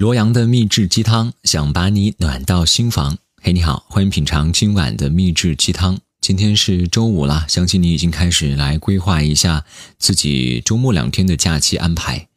[0.00, 3.18] 罗阳的秘制鸡汤，想把你暖到心房。
[3.42, 5.98] 嘿，你好，欢迎品尝今晚的秘制鸡汤。
[6.22, 9.66] 今天是周五了，相信你已经开始来规划一下
[9.98, 12.28] 自己周末两天的假期安排。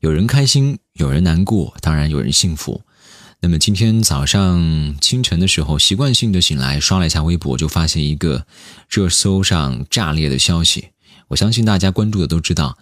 [0.00, 2.82] 有人开心，有人难过，当然有人幸福。
[3.42, 8.44] 那么今天早上清晨的时候，习惯性的醒来刷了一下微博，就发现一个
[8.88, 10.88] 热搜上炸裂的消息。
[11.28, 12.76] 我相信大家关注的都知道，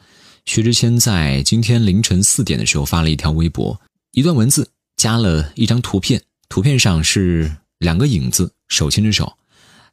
[0.46, 3.78] 薛之谦在今天凌晨四点的时候发了一条微博。
[4.12, 9.38] 一段文字加了一张图片，图片上是两个影子手牵着手，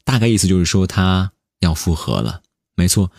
[0.04, 2.42] 大概意思就是说他要复合了。
[2.76, 3.12] 没错，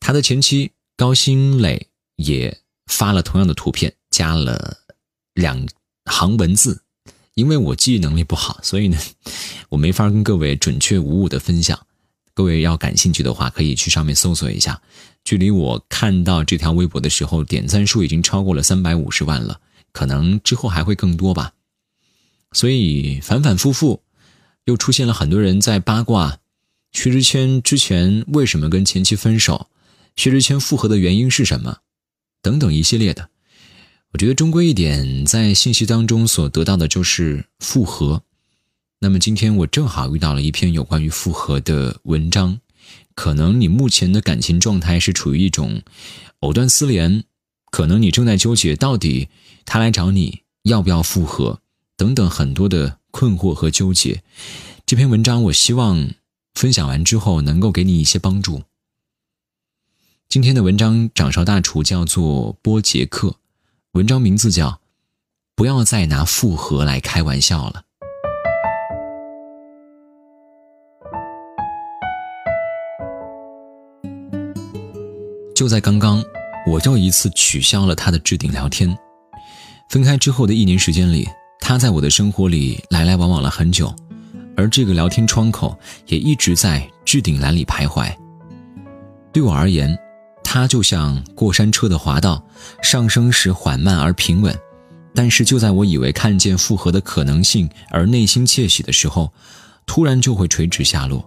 [0.00, 4.78] 他的前妻高新磊也发了同样的图片，加了
[5.34, 5.68] 两
[6.06, 6.82] 行文字。
[7.34, 8.98] 因为我记忆能力不好，所以呢，
[9.68, 11.86] 我没法跟各位准确无误的分享。
[12.32, 14.80] 各位要感兴趣的话，可以去上面搜索一下。
[15.24, 19.60] 距离我看到这条微博的时候，点赞数已经超过了三百五十万了。
[19.92, 21.52] 可能之后还会更多吧，
[22.52, 24.02] 所以反反复复，
[24.64, 26.38] 又出现了很多人在八卦
[26.92, 29.68] 薛之谦之前为什么跟前妻分手，
[30.16, 31.78] 薛之谦复合的原因是什么，
[32.40, 33.28] 等等一系列的。
[34.12, 38.22] 我觉得终归一点，在信息当中所得到的就是复合。
[39.00, 42.60] 那么今天我正好遇到了一篇有关于复合的文章，
[43.14, 45.82] 可能你目前的感情状态是处于一种
[46.40, 47.24] 藕断丝连。
[47.70, 49.28] 可能你正在纠结，到底
[49.64, 51.60] 他来找你要不要复合，
[51.96, 54.22] 等等很多的困惑和纠结。
[54.84, 56.10] 这篇文章我希望
[56.54, 58.62] 分享完之后能够给你一些帮助。
[60.28, 63.36] 今天的文章掌勺大厨叫做波杰克，
[63.92, 64.68] 文章名字叫
[65.54, 67.82] 《不要再拿复合来开玩笑了》。
[75.54, 76.22] 就在刚刚。
[76.64, 78.96] 我又一次取消了他的置顶聊天。
[79.92, 81.28] 分开之后的一年时间里，
[81.60, 83.94] 他在我的生活里来来往往了很久，
[84.56, 88.10] 而这个聊天窗口也一直在置顶栏里徘徊。
[89.34, 89.94] 对我而言，
[90.42, 92.42] 他就像过山车的滑道，
[92.82, 94.58] 上升时缓慢而平稳，
[95.14, 99.30] 但是就在我以为看见复合的可能性而内心窃喜的时候，
[99.84, 101.22] 突然就会垂直下落。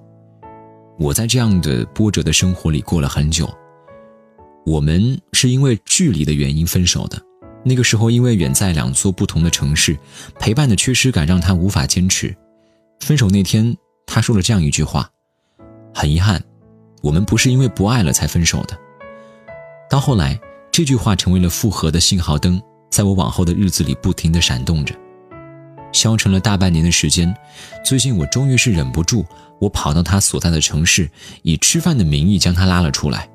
[0.97, 3.47] 我在这样的波折的生活里过了很久。
[4.65, 7.21] 我们是因为距离的原因分手的。
[7.67, 9.97] 那个时候，因为远在两座不同的城市，
[10.39, 12.33] 陪伴的缺失感让他无法坚持。
[12.99, 15.09] 分手那天，他说了这样一句话
[15.91, 16.39] ：“很遗憾，
[17.01, 18.77] 我们不是因为不爱了才分手的。”
[19.89, 20.39] 到后来，
[20.71, 22.61] 这句话成为了复合的信号灯，
[22.91, 24.93] 在我往后的日子里不停地闪动着。
[25.91, 27.35] 消沉了大半年的时间，
[27.83, 29.25] 最近我终于是忍不住，
[29.59, 31.09] 我跑到他所在的城市，
[31.41, 33.27] 以吃饭的名义将他拉了出来。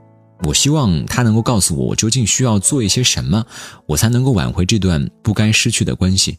[0.44, 3.44] 我希望他能够告诉我，我究竟需要做一些什么，
[3.84, 6.38] 我才能够挽回这段不该失去的关系。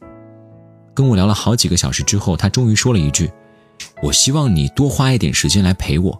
[0.95, 3.29] 跟我聊了好几个小时之后，他终于说了一句
[4.01, 6.19] ：“我希望你多花一点时间来陪我。”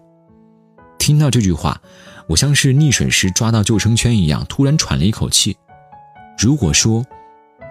[0.99, 1.81] 听到这句话，
[2.27, 5.57] 我像是溺水时抓到救生圈一样，突然喘了一口气。
[6.37, 7.03] 如果说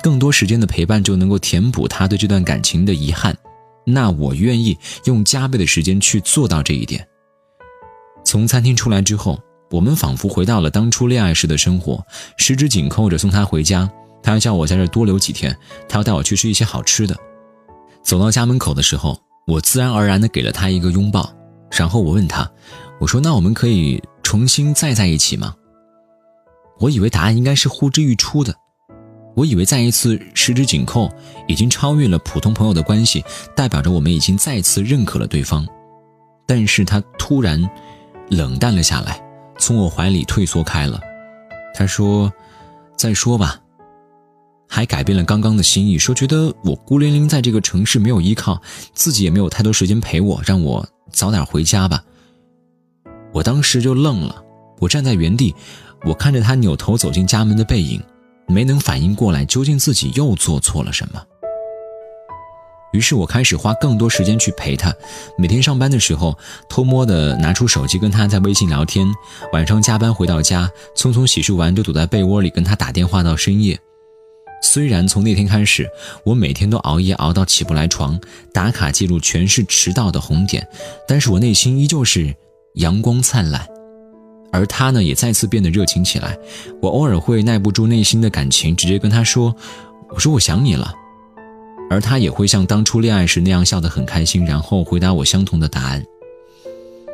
[0.02, 3.36] 更多时间的陪伴就能够填补他对这段感情的遗憾，
[3.86, 7.06] 那我愿意用加倍的时间去做到这一点。
[8.24, 9.40] 从餐厅出来之后。
[9.70, 12.04] 我们仿佛回到了当初恋爱时的生活，
[12.36, 13.88] 十指紧扣着送他回家。
[14.22, 15.56] 他要叫我在这多留几天，
[15.88, 17.16] 他要带我去吃一些好吃的。
[18.02, 21.32] 走到家门口的时候，我自然而然地给了他一个拥抱，
[21.70, 22.50] 然后我问他
[23.00, 25.54] ：“我说，那我们可以重新再在一起吗？”
[26.80, 28.54] 我以为答案应该是呼之欲出的，
[29.36, 31.08] 我以为再一次十指紧扣
[31.46, 35.66] 已经超越了普通朋友的关系，代表着我们已经再次认可了对方。
[36.46, 37.62] 但是他突然
[38.28, 39.29] 冷淡了下来。
[39.60, 40.98] 从我怀里退缩开了，
[41.74, 42.32] 他说
[42.96, 43.60] ：“再说吧。”
[44.66, 48.60] 还改变了刚刚的心意，说觉得我孤零零在这个城市没有依靠，
[48.94, 52.02] 自己也没有太多时间陪我，让我早点回家吧。
[53.32, 54.42] 我当时就愣了，
[54.78, 55.54] 我站在原地，
[56.04, 58.02] 我看着他扭头走进家门的背影，
[58.46, 61.22] 没能反应过来究竟自己又做错了什么。
[62.92, 64.92] 于是我开始花更多时间去陪他，
[65.38, 66.36] 每天上班的时候
[66.68, 69.06] 偷摸的拿出手机跟他在微信聊天，
[69.52, 73.78] 晚上加班回到家匆匆洗漱完就躲在被窝里跟他打电话到深夜。
[74.62, 75.88] 虽然从那天开始
[76.22, 78.20] 我每天都熬夜熬到起不来床，
[78.52, 80.66] 打卡记录全是迟到的红点，
[81.08, 82.34] 但是我内心依旧是
[82.74, 83.66] 阳光灿烂，
[84.52, 86.36] 而他呢也再次变得热情起来。
[86.82, 89.56] 我偶尔会耐不住内心的感情，直接跟他说
[90.12, 90.92] ：“我说我想你了。”
[91.90, 96.02] 而他也会像当初恋爱时那样笑得很开心，然后回答我相同的答案。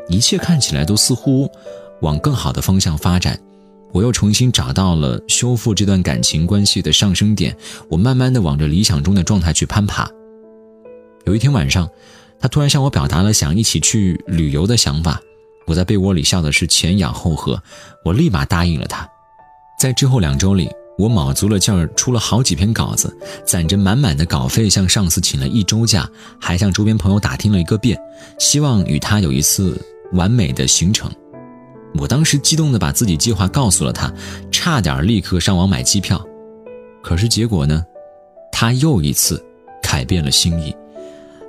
[0.09, 1.51] 一切看起来都似乎
[2.03, 3.41] 往更好的方向发展，
[3.91, 7.57] 我又重新找到了修复这段感情关系的上升点，
[7.89, 10.09] 我慢慢的往着理想中的状态去攀爬。
[11.25, 11.89] 有一天晚上，
[12.39, 15.19] 他突然向我表达了想一起去旅游的想法，
[15.67, 17.61] 我在被窝里笑的是前仰后合，
[18.05, 19.09] 我立马答应了他。
[19.81, 23.15] 在之后两周里，我卯足了劲儿出了好几篇稿子，
[23.45, 26.09] 攒着满满的稿费向上司请了一周假，
[26.41, 27.99] 还向周边朋友打听了一个遍，
[28.39, 29.79] 希望与他有一次
[30.13, 31.11] 完美的行程。
[31.99, 34.13] 我当时激动地把自己计划告诉了他，
[34.51, 36.25] 差点立刻上网买机票。
[37.03, 37.85] 可是结果呢？
[38.51, 39.45] 他又一次
[39.83, 40.75] 改变了心意。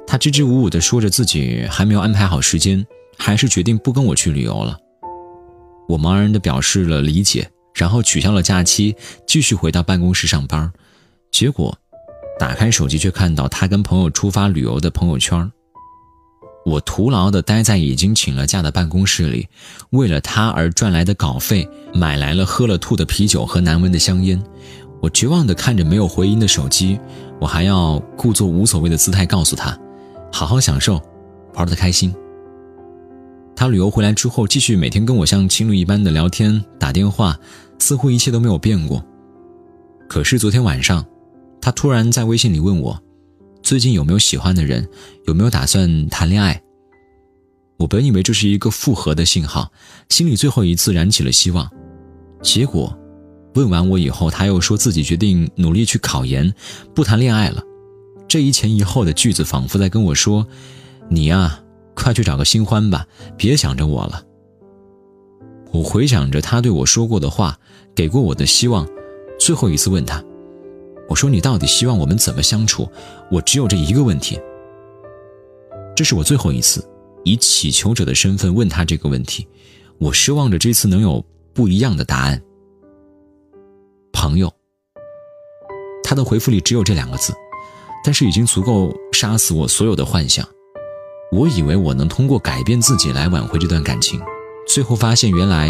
[0.05, 2.85] 他支支吾吾地说着自己还没有安排好时间，
[3.17, 4.77] 还是决定不跟我去旅游了。
[5.87, 8.95] 我茫然地表示了理解，然后取消了假期，
[9.27, 10.69] 继续回到办公室上班。
[11.31, 11.77] 结果，
[12.39, 15.49] 打开手机却看到他跟朋友出发旅游的朋友圈。
[16.65, 19.47] 我徒劳地待在已经请了假的办公室里，
[19.91, 24.43] 为了他而赚来的稿费，买来了喝了吐的啤酒和难闻的香烟。
[24.99, 26.99] 我绝望地看着没有回音的手机，
[27.39, 29.77] 我还要故作无所谓的姿态告诉他
[30.33, 30.99] ：“好好享受，
[31.53, 32.13] 玩得开心。”
[33.55, 37.39] 他旅游回来之后，继续每天跟我像情侣一般的聊天、打电话，
[37.79, 39.03] 似乎一切都没有变过。
[40.07, 41.05] 可是昨天晚上，
[41.61, 43.01] 他突然在微信里问我。
[43.63, 44.87] 最近有没有喜欢的人？
[45.25, 46.61] 有没有打算谈恋爱？
[47.77, 49.69] 我本以为这是一个复合的信号，
[50.09, 51.69] 心里最后一次燃起了希望。
[52.41, 52.97] 结果，
[53.55, 56.53] 问完我以后，他又说自己决定努力去考研，
[56.95, 57.61] 不谈恋爱了。
[58.27, 60.47] 这一前一后的句子，仿佛在跟我说
[61.09, 61.59] ：“你呀，
[61.93, 64.23] 快去找个新欢吧，别想着我了。”
[65.71, 67.57] 我回想着他对我说过的话，
[67.95, 68.87] 给过我的希望，
[69.39, 70.23] 最后一次问他。
[71.09, 72.89] 我说：“你到底希望我们怎么相处？
[73.31, 74.39] 我只有这一个问题。
[75.95, 76.85] 这是我最后一次
[77.23, 79.47] 以乞求者的身份问他这个问题。
[79.99, 81.23] 我奢望着这次能有
[81.53, 82.41] 不一样的答案。”
[84.11, 84.51] 朋友，
[86.03, 87.33] 他的回复里只有这两个字，
[88.03, 90.45] 但是已经足够杀死我所有的幻想。
[91.31, 94.19] 我以为我能通过改变自己来挽回这段感情，
[94.67, 95.69] 最后发现原来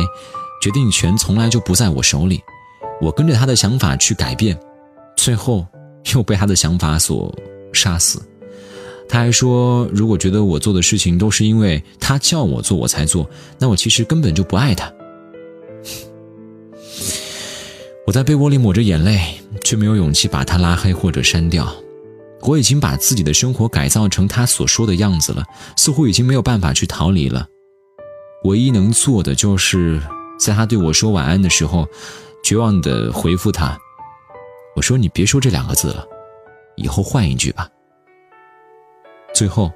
[0.62, 2.42] 决定权从来就不在我手里。
[3.02, 4.60] 我跟着他的想法去改变。
[5.16, 5.66] 最后
[6.14, 7.36] 又被他的想法所
[7.74, 8.22] 杀死。
[9.10, 14.92] 他还说，如果觉得我做的事情都是因为他叫我做我才做，那我其实根本就不爱他。
[18.06, 19.20] 我在被窝里抹着眼泪，
[19.64, 21.68] 却没有勇气把他拉黑或者删掉。
[22.42, 25.44] 我已经把自己的生活改造成他所说的样子了，
[25.76, 27.48] 似乎已经没有办法去逃离了。
[28.48, 30.02] 唯一能做的就是
[30.40, 31.86] 在他对我说晚安的时候，
[32.44, 33.78] 绝望的回复他。
[34.74, 36.06] 我说你别说这两个字了，
[36.78, 37.68] 以后换一句吧。
[39.34, 39.70] 最后，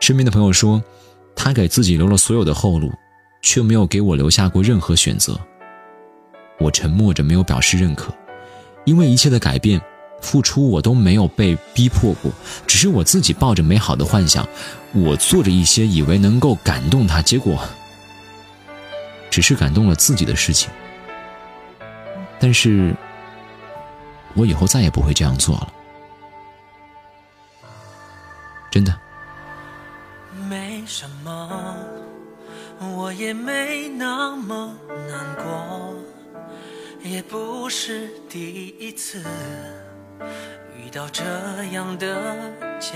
[0.00, 0.82] 身边的朋友说，
[1.36, 2.90] 他给自己留了所有的后路，
[3.40, 5.38] 却没有给我留下过任何选择。
[6.58, 8.12] 我沉默着，没有表示认可，
[8.84, 9.80] 因为一切的改变、
[10.20, 12.32] 付出，我都没有被逼迫过，
[12.66, 14.46] 只是我自己抱着美好的幻想，
[14.92, 17.62] 我做着一些以为能够感动他，结果
[19.32, 20.70] 只是感动了自己的事情。
[22.38, 22.94] 但是。
[24.34, 25.72] 我以后再也不会这样做了，
[28.70, 28.98] 真的。
[30.48, 31.76] 没什么，
[32.80, 34.74] 我也没那么
[35.06, 35.94] 难过，
[37.02, 39.22] 也不是第一次
[40.78, 41.22] 遇到这
[41.72, 42.40] 样的
[42.80, 42.94] 结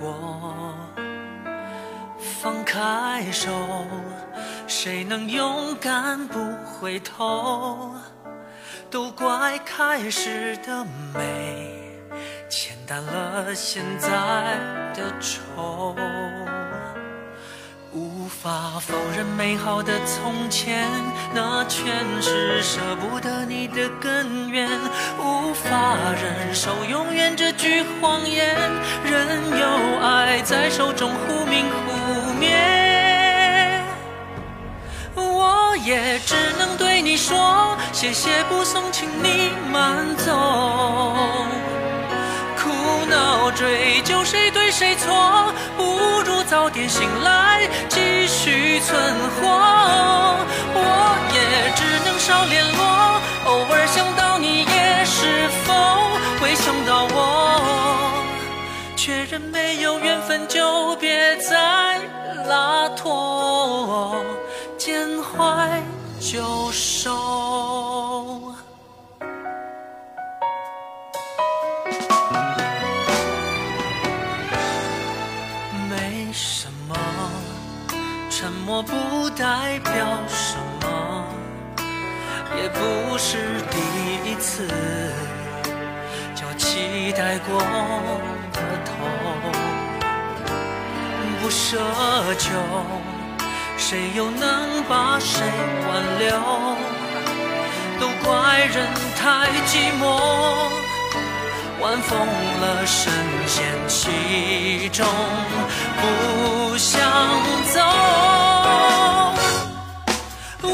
[0.00, 0.74] 果。
[2.42, 3.50] 放开手，
[4.66, 7.94] 谁能勇敢不回头？
[8.90, 12.00] 都怪开始的美，
[12.48, 14.08] 牵淡了现在
[14.94, 15.96] 的愁。
[17.92, 20.88] 无法否认美好的从前，
[21.32, 24.68] 那全是舍不得你的根源。
[25.18, 28.56] 无法忍受永远这句谎言，
[29.04, 32.03] 任由爱在手中忽明忽
[32.38, 33.82] 灭。
[35.14, 40.32] 我也只能对你说谢谢不送，请你慢走。
[42.56, 42.70] 苦
[43.10, 45.82] 恼追究谁对谁错，不
[46.22, 48.96] 如早点醒来继续存
[49.36, 49.46] 活。
[50.76, 50.80] 我
[51.34, 51.38] 也
[51.76, 52.80] 只能少联络，
[53.46, 55.74] 偶尔想到你也是否
[56.40, 57.33] 会想到我？
[59.40, 62.00] 没有缘分就别再
[62.46, 64.22] 拉拖。
[64.76, 65.82] 见坏
[66.20, 68.52] 就收。
[75.88, 76.94] 没什么，
[78.30, 78.92] 沉默不
[79.30, 79.92] 代表
[80.28, 81.24] 什么。
[82.56, 84.68] 也不是第一次，
[86.34, 87.62] 就期待过
[88.84, 88.92] 头，
[91.40, 91.78] 不奢
[92.38, 92.50] 求，
[93.76, 95.42] 谁又能把谁
[95.88, 96.30] 挽留？
[98.00, 100.02] 都怪人太寂寞，
[101.80, 102.18] 晚风
[102.60, 103.12] 了，深
[103.46, 105.06] 陷其中，
[106.00, 107.00] 不想
[107.72, 107.80] 走。
[110.62, 110.70] 我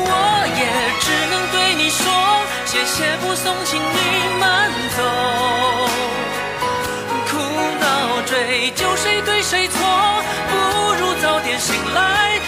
[0.57, 0.62] 也
[1.00, 2.02] 只能对你说，
[2.64, 5.89] 谢谢不送，请你慢走。
[9.22, 9.78] 对谁错，
[10.48, 12.39] 不如早点醒来，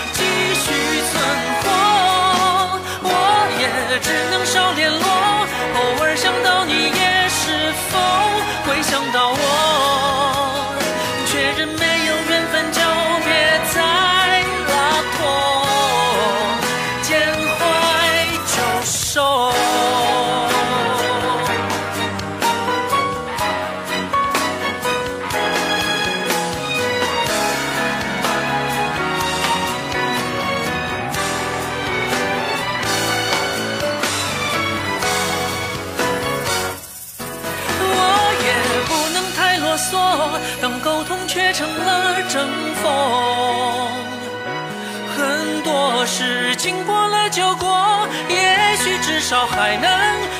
[46.73, 49.85] 经过了就过，也许至少还能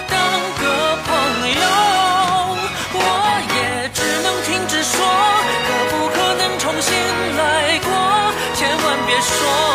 [0.09, 0.19] 当
[0.59, 1.13] 个朋
[1.51, 1.63] 友。
[2.95, 2.99] 我
[3.55, 4.97] 也只能停止说，
[5.67, 6.91] 可不可能重新
[7.37, 7.93] 来过？
[8.55, 9.72] 千万别说。